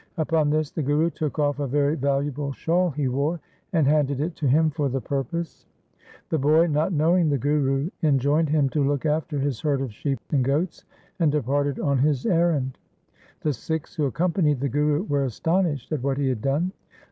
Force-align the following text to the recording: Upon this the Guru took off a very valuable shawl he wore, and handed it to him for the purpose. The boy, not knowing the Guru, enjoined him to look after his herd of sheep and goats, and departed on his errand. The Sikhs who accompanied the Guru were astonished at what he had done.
Upon 0.17 0.49
this 0.49 0.71
the 0.71 0.81
Guru 0.81 1.11
took 1.11 1.37
off 1.37 1.59
a 1.59 1.67
very 1.67 1.93
valuable 1.95 2.51
shawl 2.53 2.89
he 2.89 3.07
wore, 3.07 3.39
and 3.71 3.85
handed 3.85 4.19
it 4.19 4.35
to 4.37 4.47
him 4.47 4.71
for 4.71 4.89
the 4.89 4.99
purpose. 4.99 5.67
The 6.29 6.39
boy, 6.39 6.65
not 6.65 6.91
knowing 6.91 7.29
the 7.29 7.37
Guru, 7.37 7.91
enjoined 8.01 8.49
him 8.49 8.67
to 8.69 8.83
look 8.83 9.05
after 9.05 9.37
his 9.37 9.61
herd 9.61 9.79
of 9.79 9.93
sheep 9.93 10.17
and 10.31 10.43
goats, 10.43 10.85
and 11.19 11.31
departed 11.31 11.79
on 11.79 11.99
his 11.99 12.25
errand. 12.25 12.79
The 13.41 13.53
Sikhs 13.53 13.93
who 13.93 14.05
accompanied 14.07 14.59
the 14.59 14.69
Guru 14.69 15.03
were 15.03 15.23
astonished 15.25 15.91
at 15.91 16.01
what 16.01 16.17
he 16.17 16.29
had 16.29 16.41
done. 16.41 16.71